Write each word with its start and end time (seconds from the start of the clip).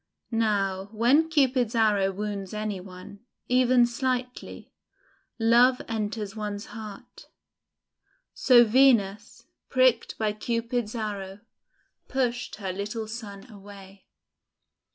Now 0.31 0.89
when 0.93 1.29
Cupid's 1.29 1.75
arrow 1.75 2.11
wounds 2.11 2.55
any 2.55 2.79
one, 2.79 3.19
even 3.47 3.85
slightly, 3.85 4.73
love 5.37 5.79
enters 5.87 6.35
one's 6.35 6.65
heart. 6.73 7.27
So 8.33 8.63
Venus, 8.63 9.45
pricked 9.69 10.17
by 10.17 10.33
Cupid's 10.33 10.95
arrow, 10.95 11.41
pushed 12.07 12.55
her 12.55 12.73
little 12.73 13.07
son 13.07 13.47
away. 13.47 14.07